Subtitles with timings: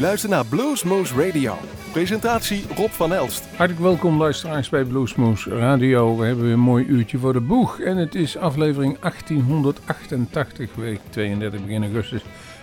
[0.00, 1.54] luistert naar Bluesmoose Radio.
[1.92, 3.44] Presentatie Rob van Elst.
[3.56, 6.16] Hartelijk welkom luisteraars bij Bluesmoose Radio.
[6.16, 7.80] We hebben weer een mooi uurtje voor de boeg.
[7.80, 12.22] En het is aflevering 1888, week 32 begin augustus.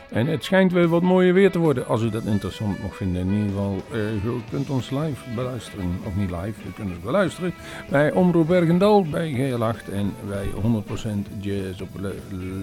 [0.10, 3.18] En het schijnt weer wat mooier weer te worden, als u dat interessant nog vindt.
[3.18, 7.00] In ieder geval, uh, u kunt ons live beluisteren, of niet live, u kunt ons
[7.04, 7.54] beluisteren
[7.90, 11.90] bij Omroep Bergendal, bij GL8 en bij 100% Jazz op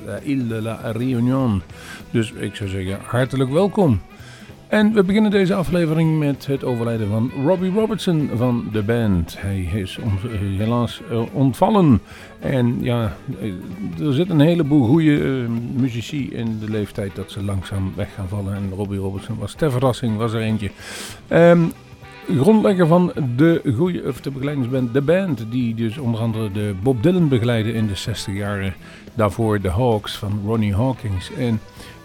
[0.06, 1.62] La Ile de la Réunion.
[2.10, 4.00] Dus ik zou zeggen, hartelijk welkom.
[4.74, 9.36] En we beginnen deze aflevering met het overlijden van Robbie Robertson van de band.
[9.38, 9.98] Hij is
[10.56, 12.00] helaas eh, ontvallen.
[12.38, 13.16] En ja,
[14.00, 18.28] er zit een heleboel goede uh, muzici in de leeftijd dat ze langzaam weg gaan
[18.28, 18.54] vallen.
[18.54, 20.70] En Robbie Robertson was ter verrassing, was er eentje.
[21.28, 21.72] Um,
[22.28, 27.02] grondlegger van de goede, of de begeleidingsband The Band, die dus onder andere de Bob
[27.02, 28.74] Dylan begeleidde in de 60 jaren.
[29.14, 31.30] Daarvoor de Hawks van Ronnie Hawkins.
[31.38, 31.60] En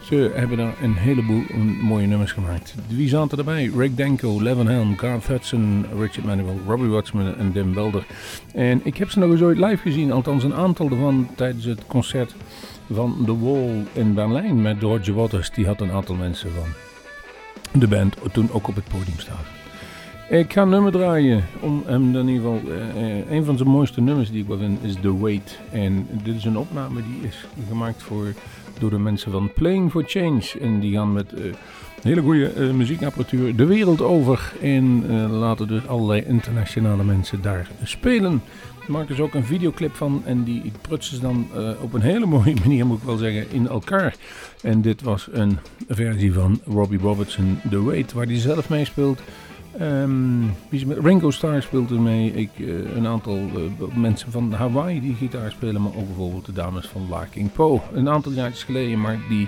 [0.09, 1.43] ze hebben daar een heleboel
[1.81, 2.75] mooie nummers gemaakt.
[2.87, 3.71] Wie zaten erbij?
[3.77, 8.05] Rick Denko, Levin Helm, Garth Hudson, Richard Manuel, Robbie Watchman en Dim Belder.
[8.53, 11.85] En ik heb ze nog eens ooit live gezien, althans een aantal ervan tijdens het
[11.87, 12.35] concert
[12.91, 15.51] van The Wall in Berlijn met Roger Waters.
[15.51, 16.67] Die had een aantal mensen van
[17.79, 19.45] de band toen ook op het podium staan.
[20.29, 22.61] Ik ga een nummer draaien om hem in ieder geval.
[22.71, 25.59] Uh, een van zijn mooiste nummers die ik wel vind is The Wait.
[25.71, 28.33] En dit is een opname die is gemaakt voor
[28.79, 30.59] door de mensen van Playing for Change.
[30.61, 31.53] En die gaan met uh,
[32.01, 34.53] hele goede uh, muziekapparatuur de wereld over.
[34.61, 38.41] En uh, laten dus allerlei internationale mensen daar spelen.
[38.85, 40.21] Er maakt dus ook een videoclip van.
[40.25, 41.47] En die prutsen ze dan
[41.81, 44.15] op een hele mooie manier, moet ik wel zeggen, in elkaar.
[44.61, 45.57] En dit was een
[45.87, 49.21] versie van Robbie Robertson, The Wait, waar hij zelf meespeelt.
[49.81, 50.55] Um,
[51.03, 52.33] Ringo Starr speelt er mee.
[52.33, 55.81] Ik, uh, een aantal uh, mensen van Hawaii die gitaar spelen.
[55.81, 57.81] Maar ook bijvoorbeeld de dames van La King Po.
[57.93, 59.01] Een aantal jaar geleden.
[59.01, 59.47] Maar die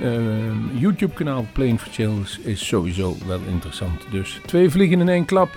[0.00, 4.06] uh, YouTube kanaal Playing for Chills is sowieso wel interessant.
[4.10, 5.50] Dus twee vliegen in één klap.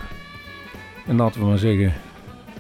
[1.08, 1.94] En laten we maar zeggen.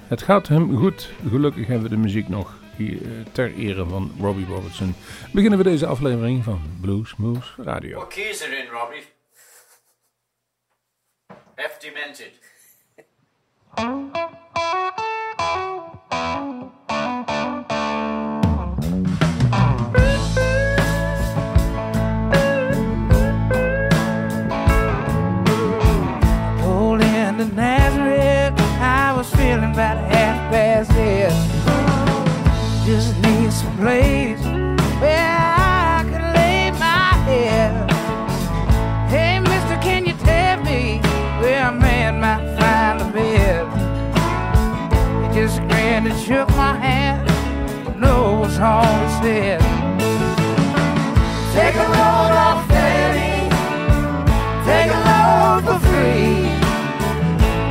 [0.07, 1.11] Het gaat hem goed.
[1.29, 2.63] Gelukkig hebben we de muziek nog.
[2.75, 2.97] Hier,
[3.31, 4.93] ter ere van Robbie Robertson.
[5.31, 8.05] Beginnen we deze aflevering van Blues Moose Radio.
[8.09, 9.14] Keys are in, Robbie?
[11.57, 12.33] F demented.
[27.53, 31.31] Nazareth, I was feeling about half past dead.
[32.85, 34.44] Just need some place
[49.25, 49.59] all.
[51.53, 53.49] Take a load off Fanny.
[54.69, 56.45] Take a load for free.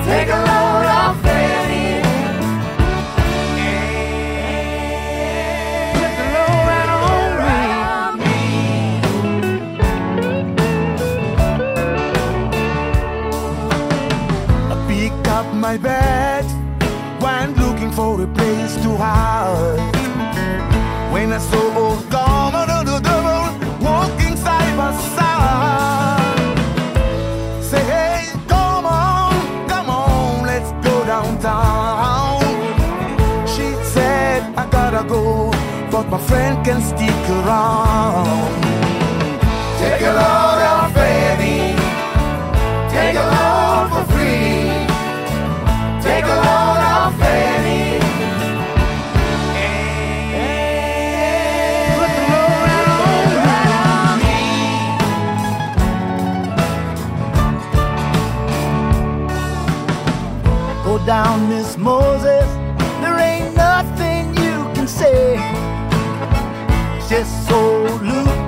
[0.04, 2.02] Take a load off Fanny.
[5.94, 6.66] Put the load
[7.44, 8.38] right on me.
[14.72, 16.44] I pick up my bed.
[17.20, 19.93] went looking for a place to hide.
[21.34, 23.48] The devil
[23.84, 26.48] walking side by side,
[27.60, 32.40] say, hey, come on, come on, let's go downtown.
[33.48, 35.50] She said, I gotta go,
[35.90, 38.62] but my friend can stick around.
[39.80, 41.74] Take a load off, Fanny.
[42.92, 43.53] Take a load
[61.06, 62.46] down, Miss Moses.
[63.02, 65.36] There ain't nothing you can say.
[67.08, 68.43] Just so Luke,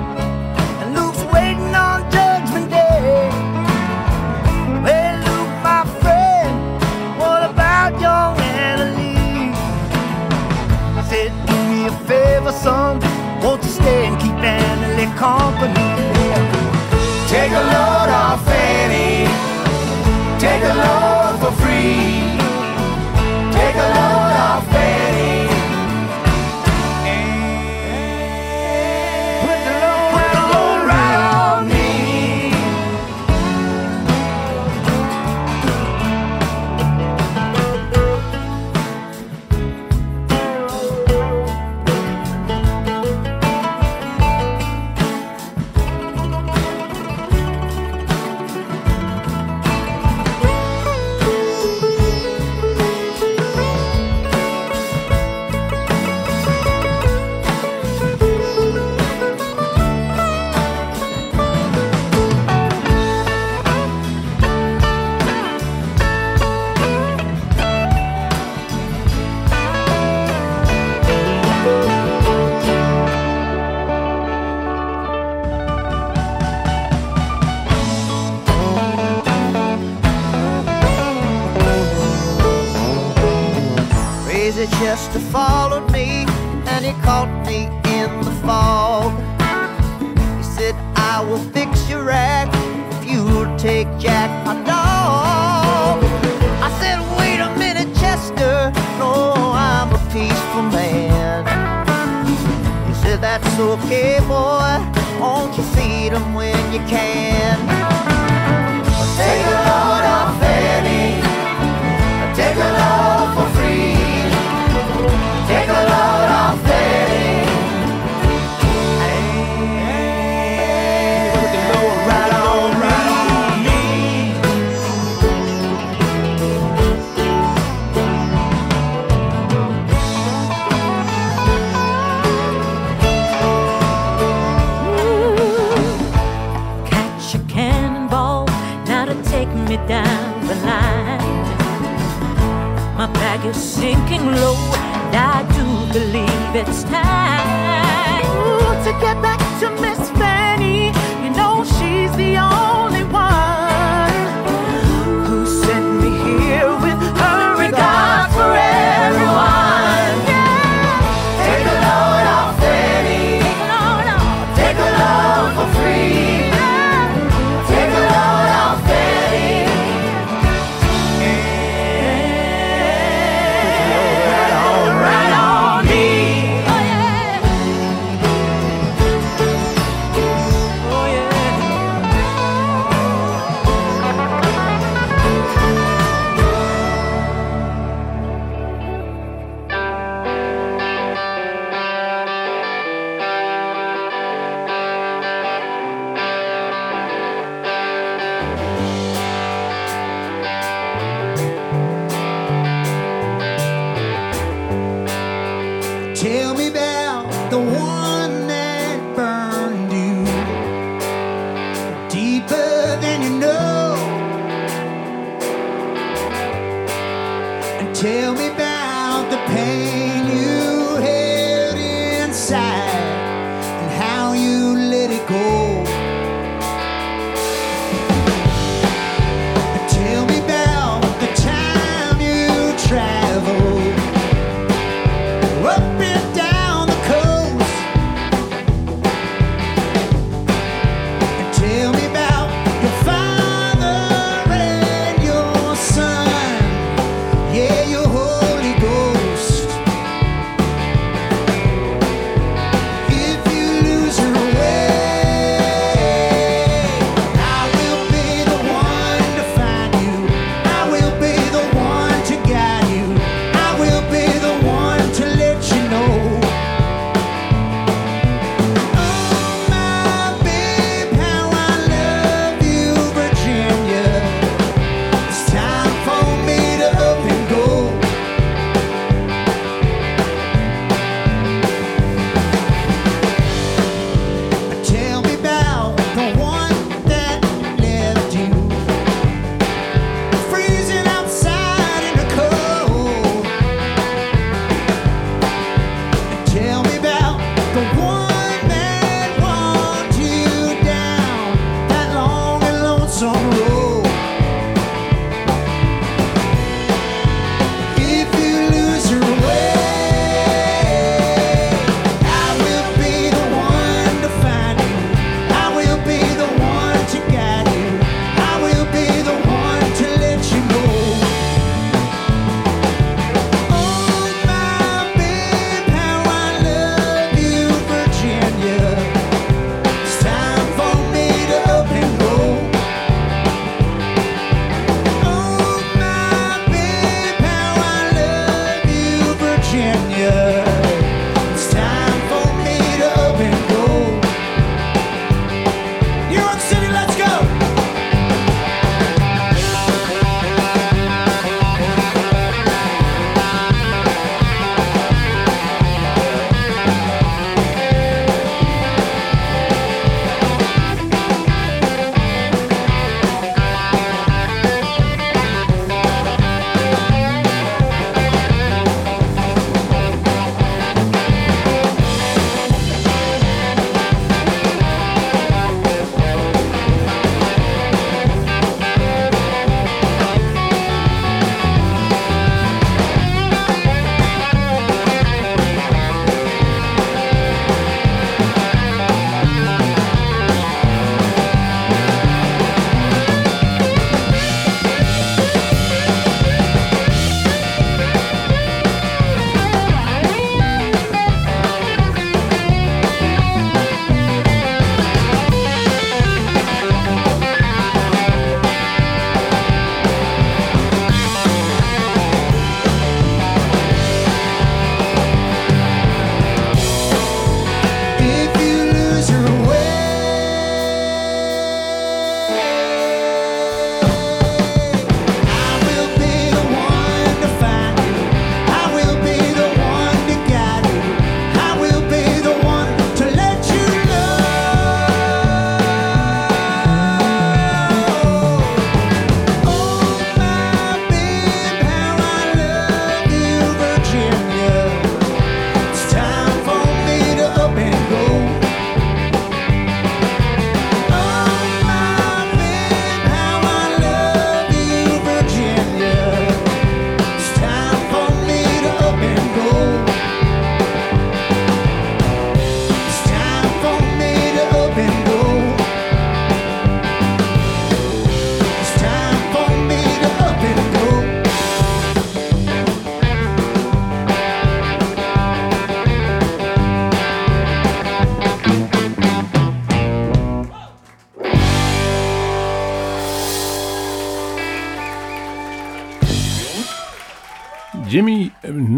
[146.57, 147.56] it's time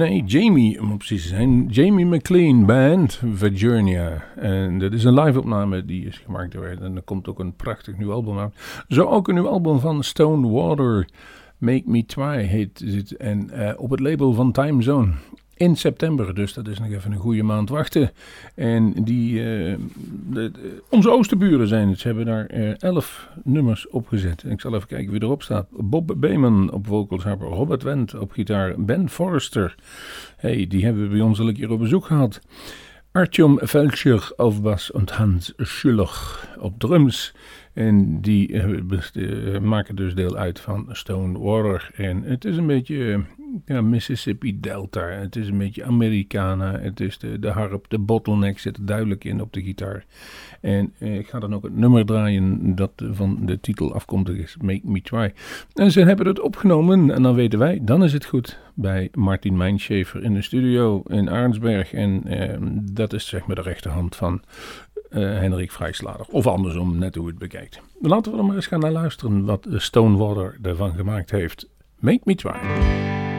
[0.09, 1.67] nee, Jamie, om precies te zijn.
[1.67, 4.23] Jamie McLean Band, Virginia.
[4.35, 7.97] En dat is een live-opname die is gemaakt door En er komt ook een prachtig
[7.97, 8.53] nieuw album uit.
[8.87, 11.07] Zo ook een nieuw album van Stone Water.
[11.57, 13.17] Make Me Try heet het.
[13.17, 15.11] En uh, op het label van Time Zone
[15.59, 16.35] in september.
[16.35, 18.11] Dus dat is nog even een goede maand wachten.
[18.55, 19.33] En die,
[20.29, 20.51] de,
[20.89, 21.99] onze oosterburen zijn het.
[21.99, 24.43] Ze hebben daar uh, elf nummers opgezet.
[24.47, 25.67] Ik zal even kijken wie erop staat.
[25.69, 29.75] Bob Beeman op vocals, Robert Wendt op gitaar, Ben Forrester.
[30.37, 32.41] Hey, die hebben we bij ons al een keer op bezoek gehad.
[33.11, 37.33] Artyom Velcher op bas en Hans Schuller op drums.
[37.73, 41.91] En die uh, maken dus deel uit van Stone Water.
[41.95, 43.23] En het is een beetje
[43.65, 45.05] ja, Mississippi Delta.
[45.05, 46.79] Het is een beetje Americana.
[46.79, 50.05] Het is de, de harp, de bottleneck zit er duidelijk in op de gitaar.
[50.61, 54.57] En eh, ik ga dan ook het nummer draaien dat van de titel afkomstig is,
[54.61, 55.33] Make Me Try.
[55.73, 59.57] En ze hebben het opgenomen en dan weten wij, dan is het goed, bij Martin
[59.57, 61.93] Mijnschafer in de studio in Arnsberg.
[61.93, 62.57] En eh,
[62.91, 64.41] dat is zeg maar de rechterhand van
[65.09, 66.25] uh, Henrik Vrijslader.
[66.29, 67.81] Of andersom, net hoe het bekijkt.
[68.01, 71.67] Laten we er maar eens gaan naar luisteren wat Stonewater ervan gemaakt heeft.
[71.99, 73.38] Make Me Try.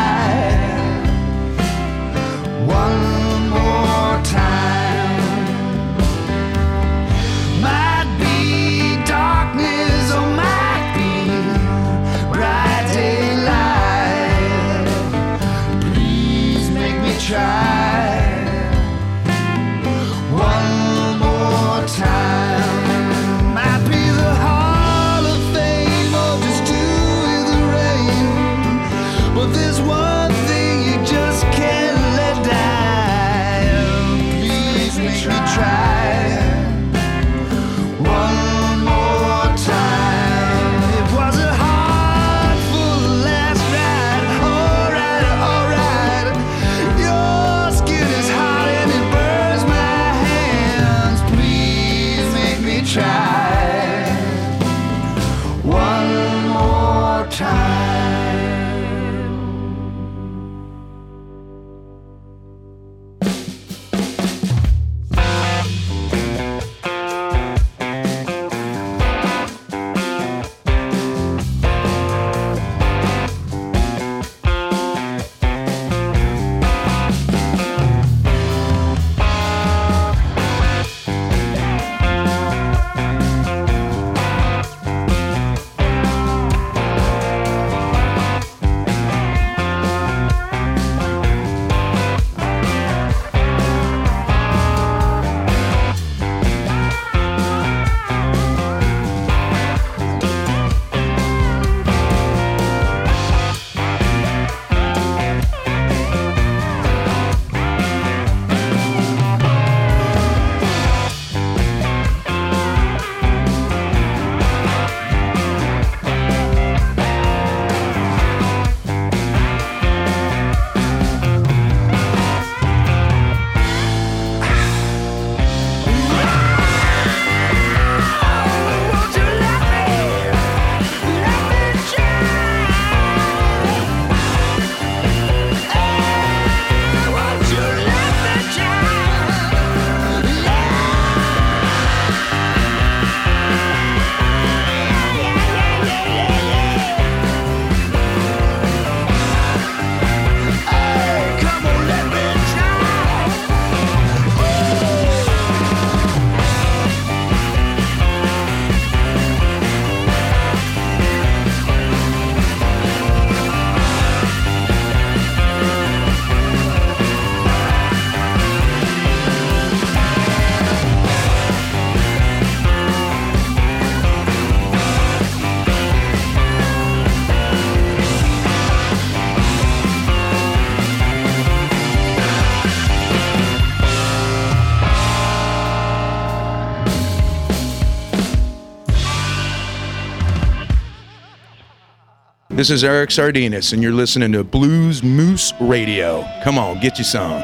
[192.61, 196.23] This is Eric Sardinas, and you're listening to Blues Moose Radio.
[196.43, 197.41] Come on, get you some.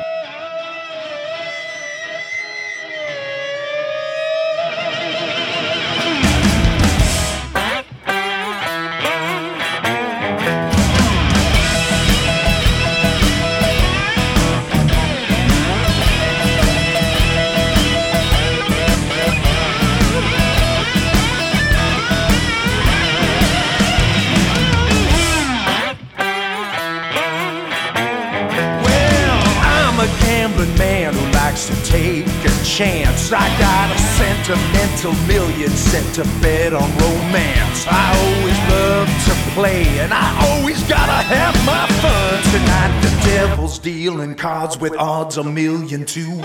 [34.98, 37.86] Sentimental million set to bed on romance.
[37.88, 42.44] I always love to play, and I always gotta have my fun.
[42.52, 46.42] Tonight, the devil's dealing cards with odds a million to one.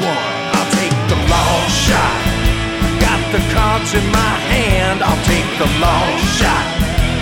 [0.56, 2.20] I'll take the long shot.
[3.00, 6.66] Got the cards in my hand, I'll take the long shot.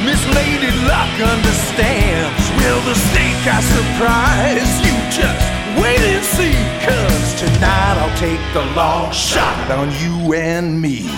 [0.05, 2.43] Miss Lady Luck understands.
[2.59, 4.95] Will the snake I surprise you?
[5.11, 6.53] Just wait and see.
[6.85, 11.09] Cause tonight I'll take the long shot on you and me.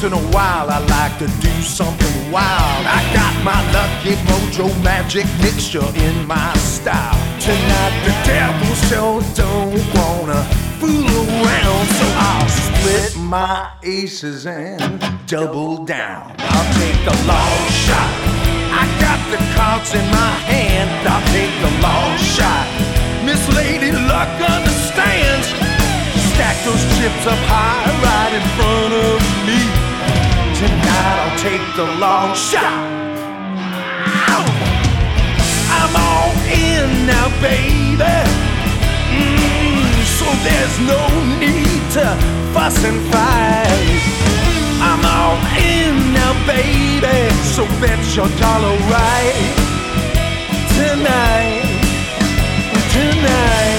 [0.00, 2.86] Once in a while, I like to do something wild.
[2.86, 7.18] I got my lucky mojo magic mixture in my style.
[7.40, 10.40] Tonight, the devil sure don't wanna
[10.78, 16.34] fool around, so I'll split my aces and double down.
[16.38, 18.14] I'll take the long shot.
[18.80, 20.90] I got the cards in my hand.
[21.08, 22.66] I'll take the long shot.
[23.24, 25.48] Miss Lady Luck understands.
[26.30, 29.27] Stack those chips up high right in front of
[31.48, 32.78] take the long shot.
[35.78, 36.32] I'm all
[36.68, 38.16] in now, baby.
[39.16, 41.00] Mm, so there's no
[41.44, 42.06] need to
[42.52, 44.02] fuss and fight.
[44.88, 45.38] I'm all
[45.72, 47.18] in now, baby.
[47.54, 49.54] So bet your dollar right
[50.76, 51.64] tonight.
[52.92, 53.77] Tonight.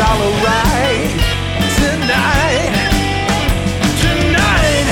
[0.00, 1.12] Bottom dollar right
[1.76, 2.72] tonight.
[4.00, 4.86] Tonight.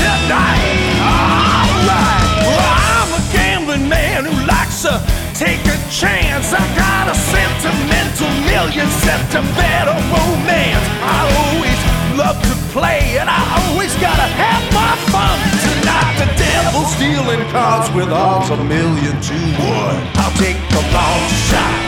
[0.00, 0.72] Tonight.
[1.04, 2.28] Alright.
[2.48, 4.94] Well, I'm a gambling man who likes to
[5.34, 6.52] take a chance.
[6.52, 10.86] I got a sentimental million set to bet on romance.
[11.02, 11.78] I always
[12.16, 15.36] love to play, and I always gotta have my fun.
[15.64, 20.00] Tonight, the devil's dealing cards with odds a million to one.
[20.18, 21.78] I'll take the long shot.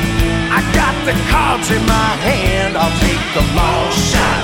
[0.51, 2.77] I got the cards in my hand.
[2.77, 4.43] I'll take the long shot.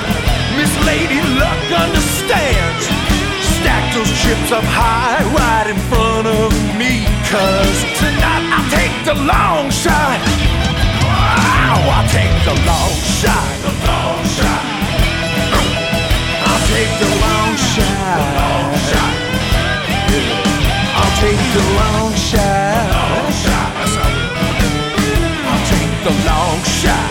[0.58, 2.82] Miss Lady Luck understands.
[3.58, 7.06] Stack those chips up high right in front of me.
[7.30, 10.18] Cause tonight I'll take the long shot.
[11.06, 13.46] Wow, I'll take the long shot.
[13.62, 14.65] The long shot.
[21.26, 22.86] Take the long shot.
[22.94, 23.72] long shot.
[25.50, 27.05] I'll take the long shot.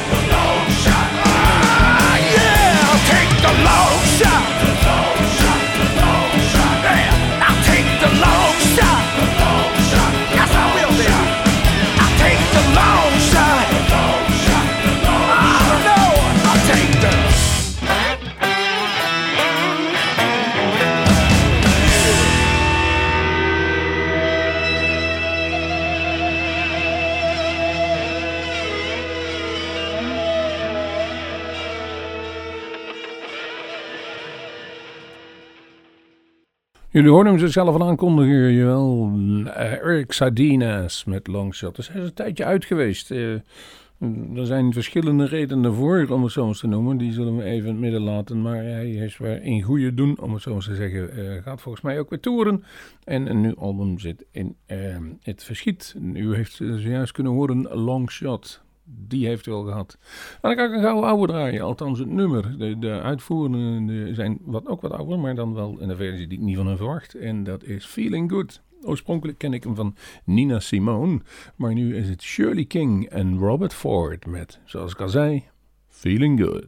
[36.95, 39.12] Jullie hoorden hem zichzelf al aankondigen, jawel.
[39.45, 41.75] Eh, Eric Sardinas met Longshot.
[41.75, 43.12] Dus hij is een tijdje uit geweest.
[43.12, 43.34] Eh,
[44.36, 46.97] er zijn verschillende redenen voor, om het zo eens te noemen.
[46.97, 48.41] Die zullen we even in het midden laten.
[48.41, 51.12] Maar hij is weer in goede doen, om het zo eens te zeggen.
[51.12, 52.63] Eh, gaat volgens mij ook weer toeren.
[53.03, 54.55] En een nieuw album zit in
[55.21, 55.95] het verschiet.
[56.13, 58.64] U heeft zojuist kunnen horen Longshot.
[58.88, 59.98] Die heeft al gehad.
[60.41, 62.58] Dan kan ik een gouden oude draaien, althans het nummer.
[62.58, 66.38] De, de uitvoerenden zijn wat, ook wat ouder, maar dan wel in een versie die
[66.38, 67.13] ik niet van hen verwacht.
[67.13, 68.62] En dat is Feeling Good.
[68.82, 71.21] Oorspronkelijk ken ik hem van Nina Simone,
[71.56, 75.43] maar nu is het Shirley King en Robert Ford met, zoals ik al zei,
[75.89, 76.67] Feeling Good.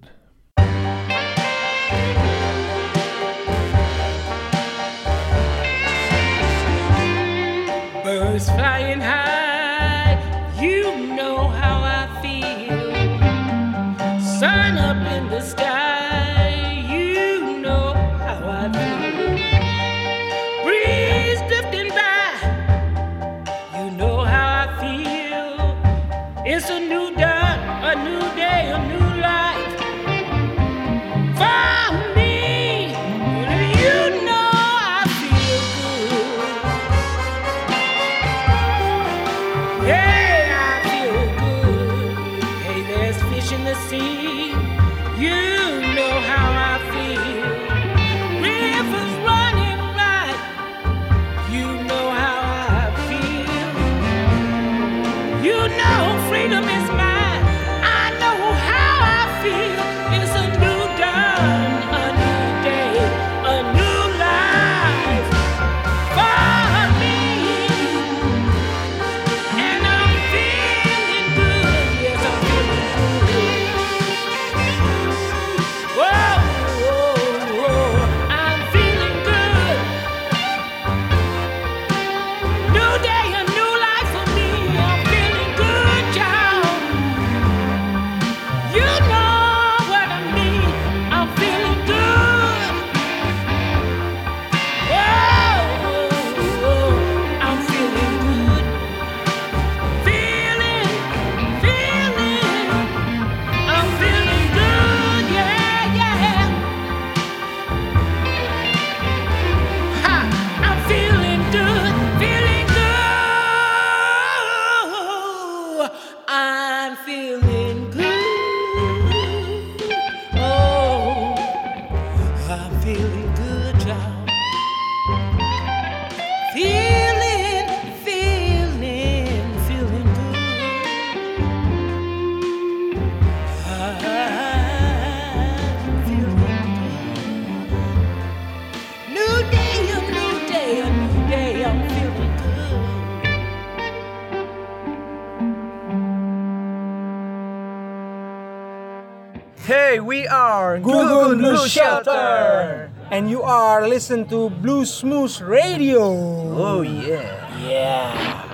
[150.68, 156.04] Are Google Blue Shelter, and you are listening to Blue Smooth Radio.
[156.04, 157.24] Oh yeah,
[157.64, 158.47] yeah.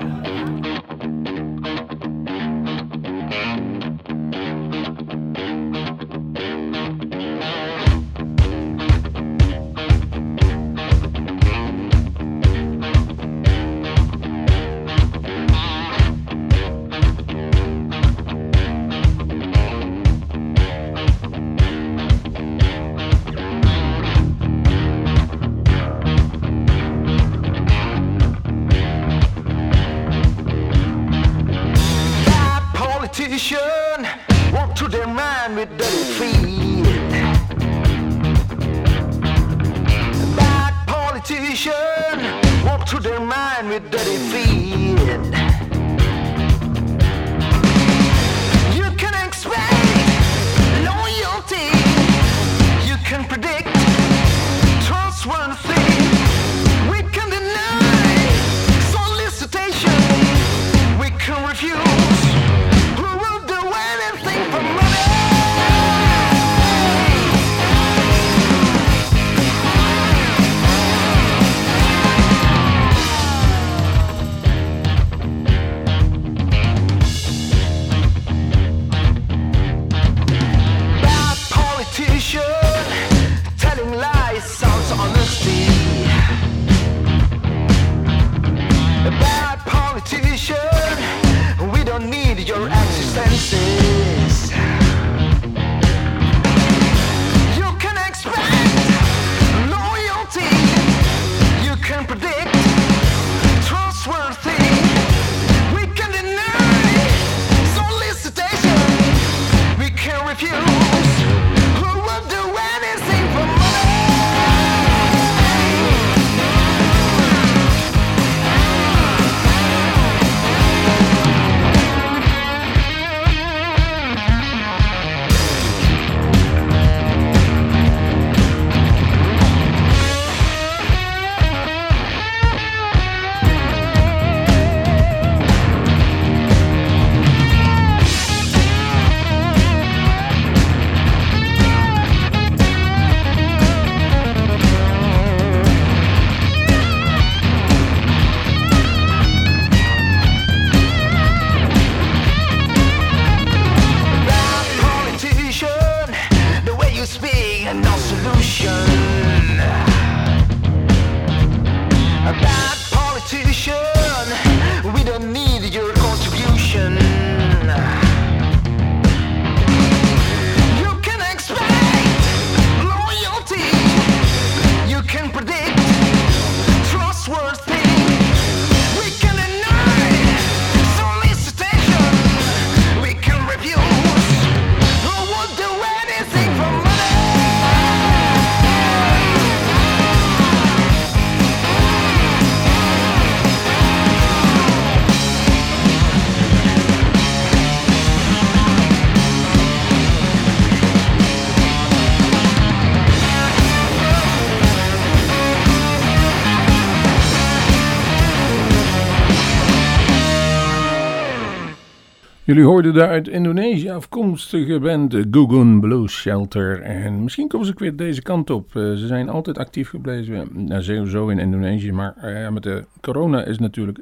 [212.54, 216.82] Jullie hoorden de uit Indonesië afkomstige band de Gugun Blues Shelter.
[216.82, 218.76] En misschien komen ze weer deze kant op.
[218.76, 221.92] Eh, ze zijn altijd actief gebleven, nou, sowieso in Indonesië.
[221.92, 224.00] Maar eh, met de corona is natuurlijk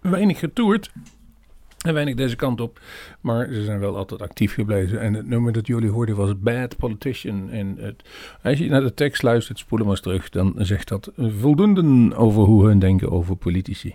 [0.00, 0.92] weinig getoerd.
[1.84, 2.80] En weinig deze kant op.
[3.20, 5.00] Maar ze zijn wel altijd actief gebleven.
[5.00, 7.50] En het nummer dat jullie hoorden was Bad Politician.
[7.50, 8.02] En het,
[8.42, 10.28] als je naar de tekst luistert, spoel hem eens terug.
[10.28, 13.94] Dan zegt dat voldoende over hoe hun denken over politici.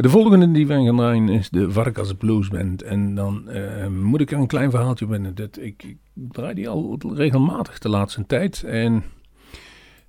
[0.00, 2.82] De volgende die wij gaan draaien is de Vargas Blues Band.
[2.82, 5.34] En dan eh, moet ik er een klein verhaaltje binnen.
[5.34, 8.62] Dat ik, ik draai die al regelmatig de laatste tijd.
[8.62, 9.02] En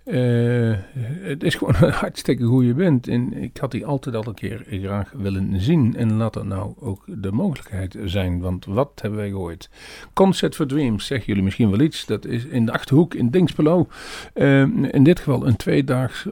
[0.03, 0.73] eh,
[1.21, 3.07] het is gewoon een hartstikke goede band.
[3.07, 5.95] En ik had die altijd al een keer graag willen zien.
[5.95, 8.39] En laat dat nou ook de mogelijkheid zijn.
[8.39, 9.69] Want wat hebben wij gehoord?
[10.13, 12.05] Concert for Dreams, zeggen jullie misschien wel iets.
[12.05, 13.87] Dat is in de Achterhoek in Dinkspelo.
[14.33, 16.27] Eh, in dit geval een tweedaags...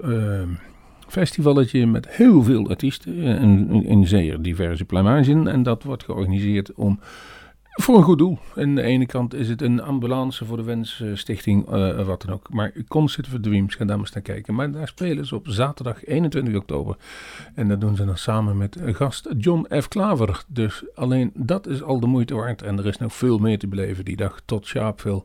[1.09, 5.47] eh festivalletje met heel veel artiesten en in zeer diverse plamagen.
[5.47, 6.99] En dat wordt georganiseerd om
[7.81, 8.37] voor een goed doel.
[8.55, 12.53] Aan de ene kant is het een ambulance voor de Wensstichting, eh wat dan ook.
[12.53, 14.55] Maar Concert for Dreams, ga daar eens naar kijken.
[14.55, 16.95] Maar daar spelen ze op zaterdag 21 oktober.
[17.55, 19.87] En dat doen ze dan samen met gast John F.
[19.87, 20.43] Klaver.
[20.47, 22.61] Dus alleen dat is al de moeite waard.
[22.61, 25.23] En er is nog veel meer te beleven die dag tot Sharpeville.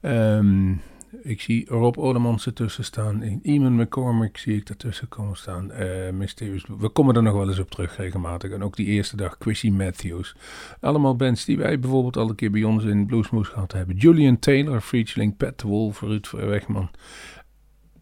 [0.00, 0.72] Ehm
[1.20, 3.40] ik zie Rob Odemans ertussen staan.
[3.42, 5.70] Iman McCormick zie ik ertussen komen staan.
[5.70, 6.64] Eh Mysterious.
[6.78, 8.50] We komen er nog wel eens op terug regelmatig.
[8.50, 10.36] En ook die eerste dag Chrissy Matthews.
[10.80, 13.96] Allemaal bands die wij bijvoorbeeld al een keer bij ons in Bluesmoes gehad hebben.
[13.96, 16.90] Julian Taylor, featuring Pat Wolf, Ruud Wegman.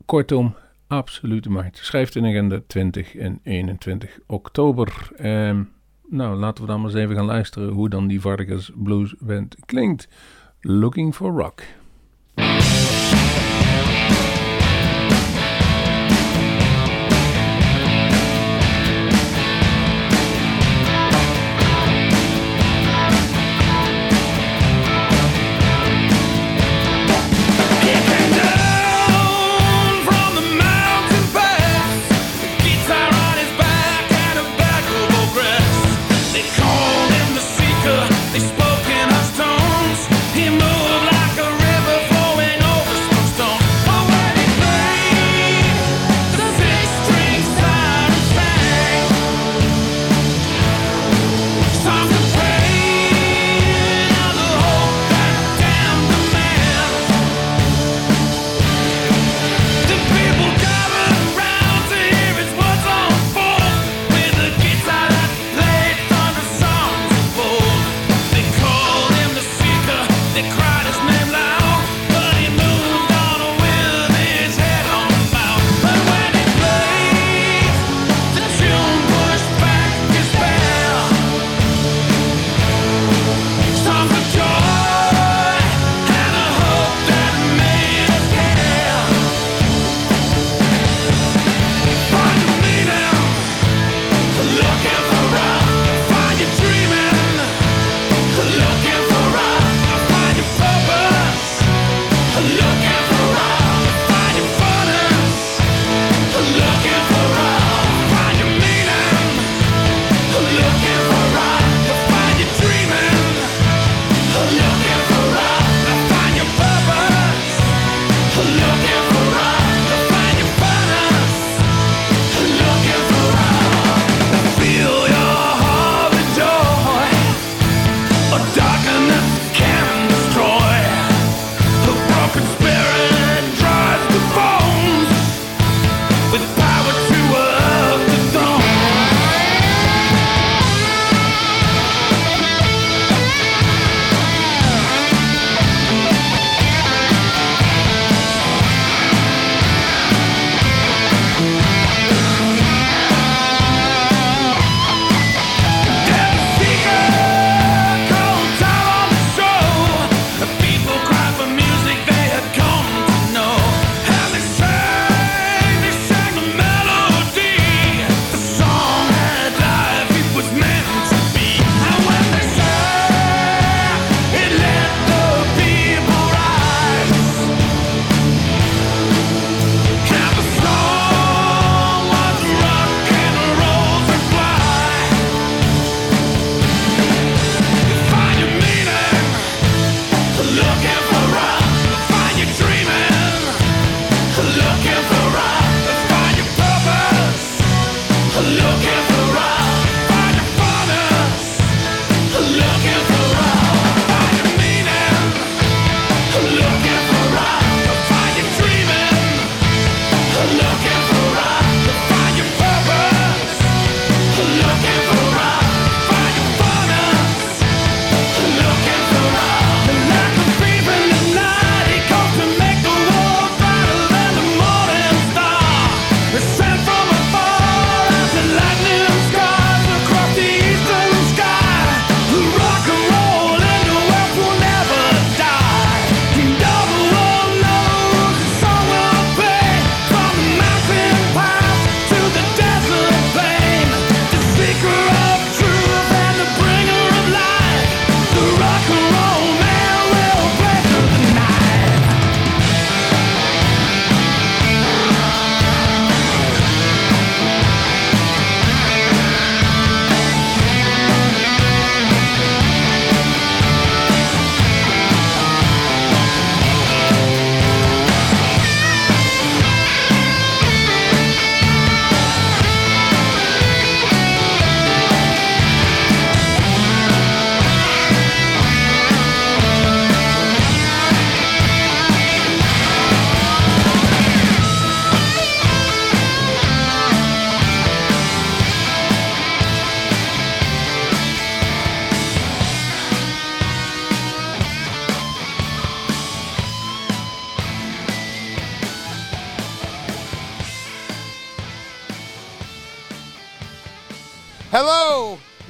[0.04, 0.54] Kortom,
[0.86, 1.76] absolute maat.
[1.76, 5.10] Schrijft in agenda 20 en 21 oktober.
[5.16, 5.62] Ehm,
[6.08, 9.56] nou, laten we dan maar eens even gaan luisteren hoe dan die Vargas Blues Band
[9.66, 10.08] klinkt.
[10.60, 11.62] Looking for Rock.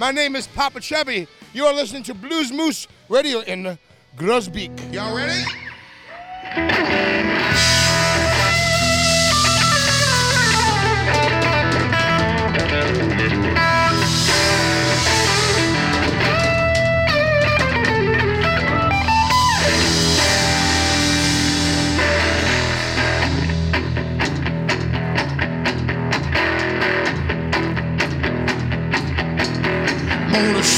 [0.00, 1.28] My name is Papa Chevy.
[1.52, 3.78] You are listening to Blues Moose Radio in
[4.16, 4.94] Grosbeek.
[4.94, 5.44] Y'all ready?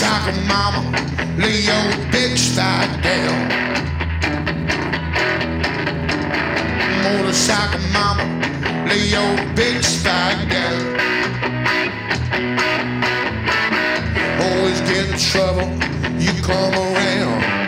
[0.03, 0.83] soccer mama,
[1.39, 3.39] lay your bitch side down.
[7.05, 8.25] Motorcycle mama,
[8.89, 10.83] lay your bitch side down.
[14.45, 15.69] Always get in trouble,
[16.19, 17.62] you come around.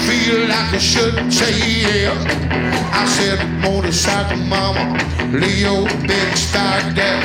[0.00, 2.12] feel like I should say yeah.
[2.92, 4.98] I said, motorcycle mama,
[5.32, 7.24] Leo, big star dad.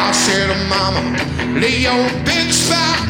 [0.00, 1.02] I said, mama,
[1.58, 3.09] Leo, big star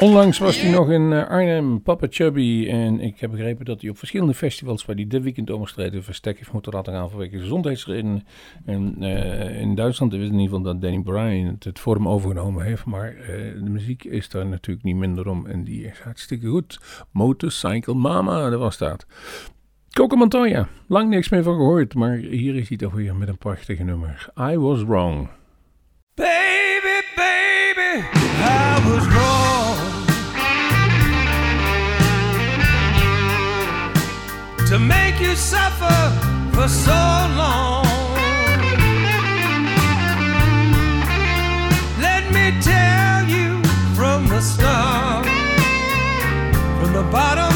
[0.00, 2.68] Onlangs was hij nog in eh, Arnhem, Papa Chubby.
[2.70, 6.38] En ik heb begrepen dat hij op verschillende festivals waar hij dit weekend omstreden verstek
[6.38, 8.26] heeft moeten laten gaan vanwege gezondheidsredenen.
[8.64, 12.08] En eh, in Duitsland is in ieder geval dat Danny Bryan het, het voor hem
[12.08, 12.84] overgenomen heeft.
[12.84, 15.46] Maar eh, de muziek is daar natuurlijk niet minder om.
[15.46, 16.78] En die is hartstikke goed.
[17.10, 19.06] Motorcycle Mama, dat was dat.
[19.90, 21.94] Coco Montoya, lang niks meer van gehoord.
[21.94, 24.28] Maar hier is hij toch weer met een prachtige nummer.
[24.40, 25.28] I Was Wrong.
[26.14, 28.04] Baby, baby,
[28.44, 29.13] I was wrong
[35.36, 35.98] suffer
[36.52, 36.92] for so
[37.36, 37.84] long.
[42.00, 43.62] Let me tell you
[43.94, 45.26] from the start,
[46.80, 47.53] from the bottom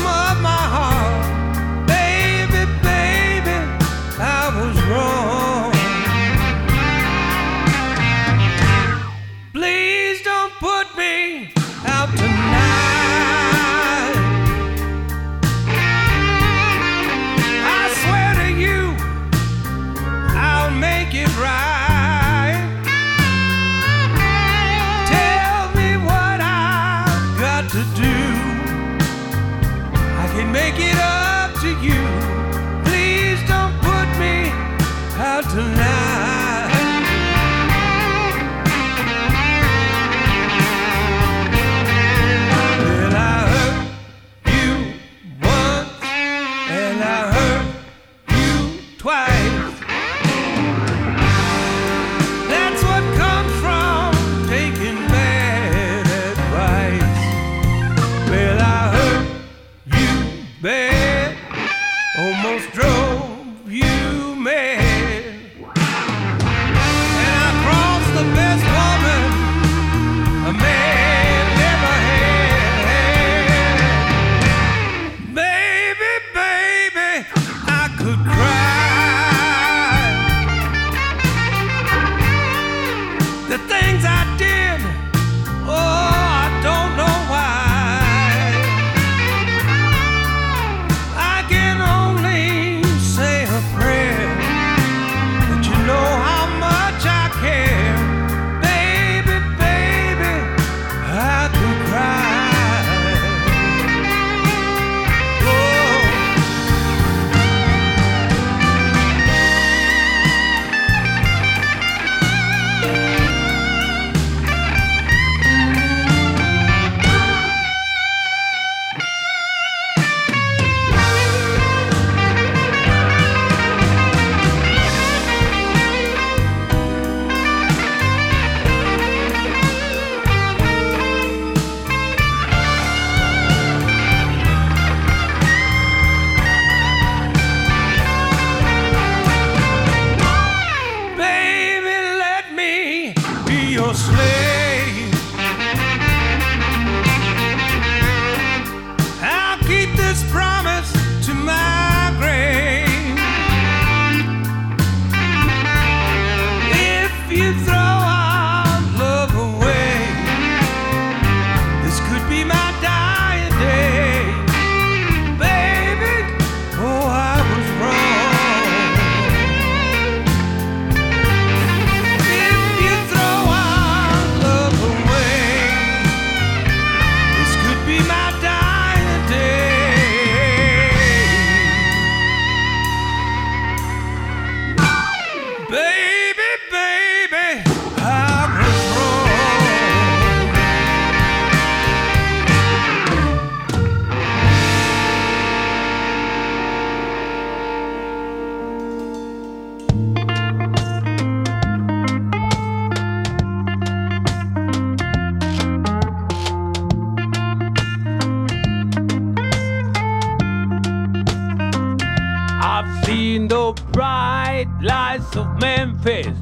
[216.08, 216.38] Memphis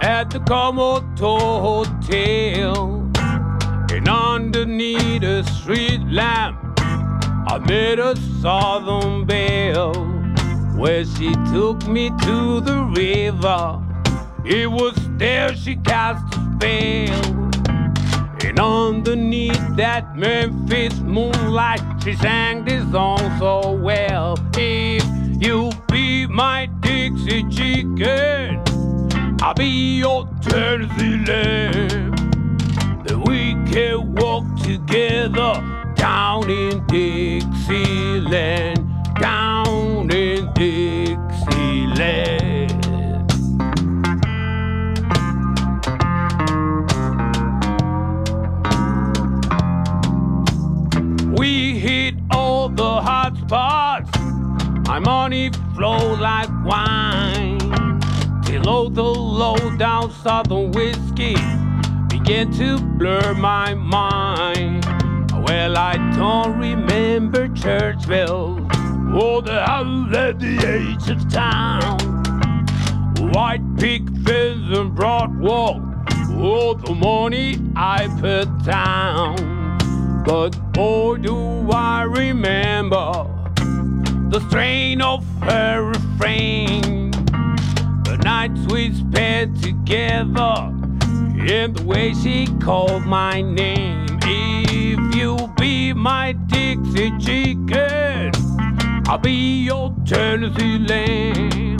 [0.00, 3.08] at the Commodore Hotel.
[3.90, 9.94] And underneath a street lamp, I met a southern belle
[10.76, 13.80] where she took me to the river.
[14.44, 17.34] It was there she cast a spell.
[18.44, 24.36] And underneath that Memphis moonlight, she sang this song so well.
[24.54, 25.04] If
[25.40, 28.57] you be my Dixie chicken,
[29.40, 30.28] I'll be your
[31.26, 32.14] lamb.
[33.04, 35.62] Then we can walk together
[35.94, 37.56] down in Dixieland,
[39.20, 41.18] down in Dixieland.
[51.38, 54.10] We hit all the hot spots.
[54.88, 57.47] My money flows like wine.
[58.66, 61.36] All the low down southern whiskey
[62.08, 64.84] began to blur my mind.
[65.46, 68.60] Well, I don't remember church bells
[69.14, 71.98] or oh, the house at the edge of town.
[73.32, 75.82] White pig fence and broad walk,
[76.32, 79.36] all the money I put down.
[80.26, 83.26] But boy, do I remember
[84.28, 86.97] the strain of her refrain.
[88.38, 90.72] Nights we spent together,
[91.02, 94.06] and the way she called my name.
[94.22, 98.30] If you be my Dixie chicken,
[99.08, 101.78] I'll be your Tennessee lamb.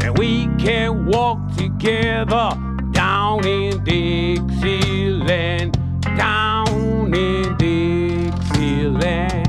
[0.00, 2.50] Then we can walk together
[2.90, 5.78] down in Dixieland,
[6.16, 9.39] down in Dixieland.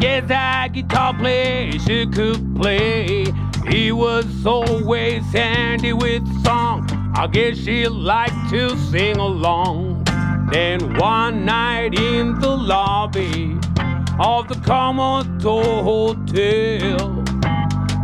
[0.00, 3.26] Guess that guitar player she could play.
[3.68, 6.88] He was always handy with song.
[7.14, 10.04] I guess she liked to sing along.
[10.52, 13.58] Then one night in the lobby
[14.20, 17.24] of the Commodore Hotel,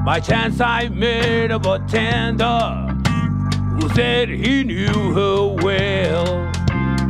[0.04, 2.88] by chance I met a bartender
[3.78, 6.50] who said he knew her well.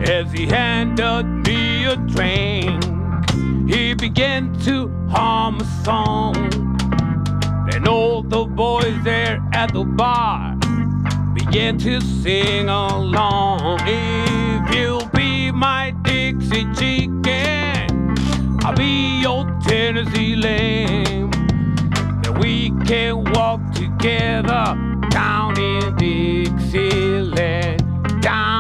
[0.03, 2.52] As he handed me a drink,
[3.73, 6.35] he began to hum a song.
[7.71, 10.57] Then all the boys there at the bar
[11.35, 13.81] began to sing along.
[13.87, 18.15] If you'll be my Dixie chicken,
[18.63, 21.31] I'll be your Tennessee lamb.
[22.23, 24.77] Then we can walk together
[25.11, 27.83] down in Dixieland,
[28.21, 28.52] down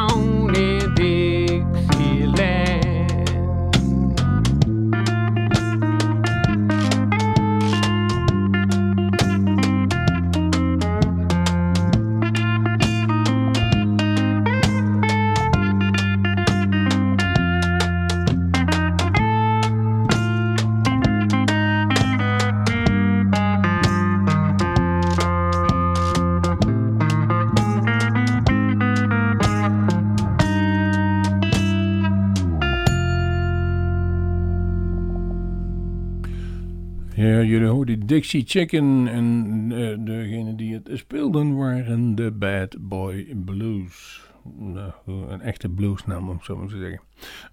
[37.53, 44.20] jullie hoorden Dixie Chicken en eh, degene die het speelden waren de Bad Boy Blues.
[44.59, 47.00] Nou, een echte bluesnaam, om zo maar te zeggen.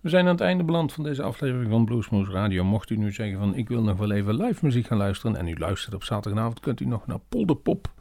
[0.02, 2.64] We zijn aan het einde beland van deze aflevering van Bluesmoes Radio.
[2.64, 5.48] Mocht u nu zeggen van ik wil nog wel even live muziek gaan luisteren en
[5.48, 7.94] u luistert op zaterdagavond, kunt u nog naar Polderpop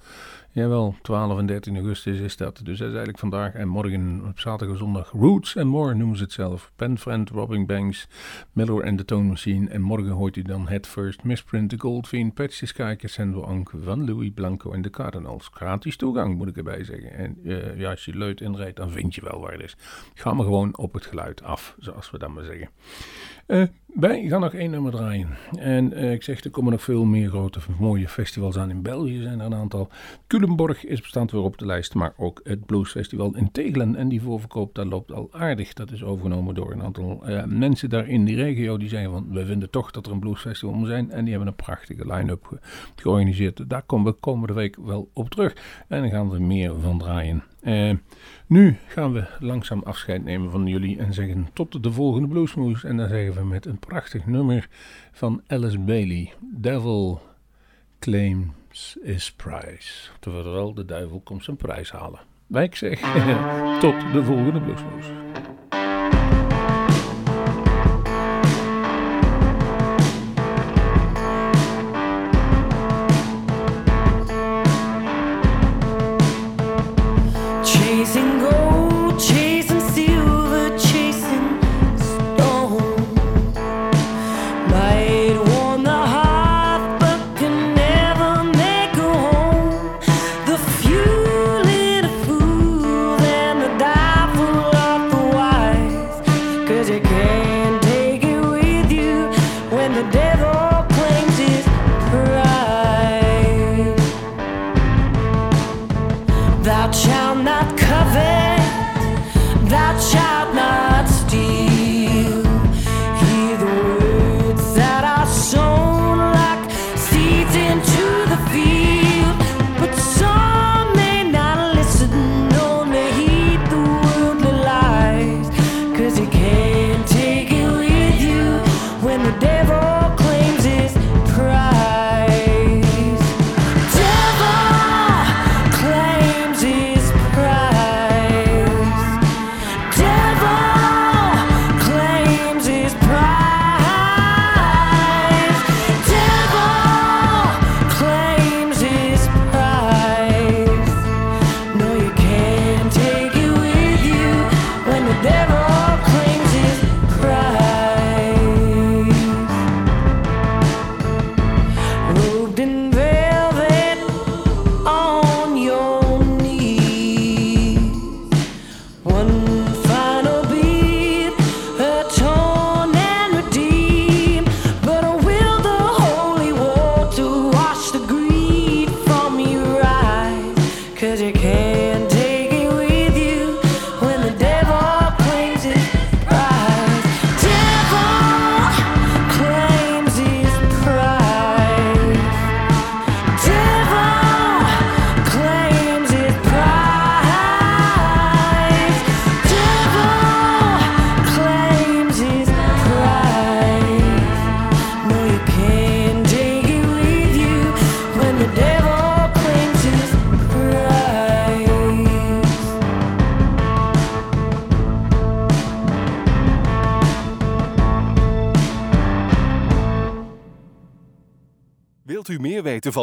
[0.53, 2.57] Jawel, 12 en 13 augustus is dat.
[2.57, 5.11] Dus dat is eigenlijk vandaag en morgen op zaterdag en zondag.
[5.11, 6.73] Roots and More noemen ze het zelf.
[6.77, 8.09] Penfriend, Robbing Banks,
[8.53, 9.69] Miller and the Tone Machine.
[9.69, 14.05] En morgen hoort u dan Head First, Misprint, The Goldfiend, Patches Kijkers, Sendo Ank van
[14.05, 15.49] Louis Blanco en de Cardinals.
[15.53, 17.13] Gratis toegang moet ik erbij zeggen.
[17.13, 19.77] En eh, ja, als je leut inrijdt, dan vind je wel waar het is.
[20.15, 22.69] Ga maar gewoon op het geluid af, zoals we dat maar zeggen.
[23.47, 25.29] Eh, wij gaan nog één nummer draaien.
[25.59, 28.71] En eh, ik zeg, er komen nog veel meer grote, mooie festivals aan.
[28.71, 29.89] In België zijn er een aantal.
[30.39, 33.97] Culemborg is bestand weer op de lijst, maar ook het Bluesfestival in Tegelen.
[33.97, 35.73] En die voorverkoop, dat loopt al aardig.
[35.73, 38.77] Dat is overgenomen door een aantal eh, mensen daar in die regio.
[38.77, 41.11] Die zeggen van, we vinden toch dat er een bluesfestival moet zijn.
[41.11, 42.59] En die hebben een prachtige line-up ge-
[42.97, 43.71] georganiseerd.
[43.71, 45.57] Daar komen we komende week wel op terug.
[45.89, 47.43] En dan gaan we meer van draaien.
[47.61, 47.93] Eh,
[48.47, 52.85] nu gaan we langzaam afscheid nemen van jullie en zeggen tot de volgende Bluesmoes.
[52.85, 54.69] En dan zeggen we met een prachtig nummer
[55.13, 56.33] van Alice Bailey.
[56.41, 57.21] Devil
[58.79, 60.11] claims his prize.
[60.13, 62.21] Oftewel, de duivel komt zijn prijs halen.
[62.47, 63.01] Wij zeg
[63.81, 65.07] tot de volgende Bluesmoes.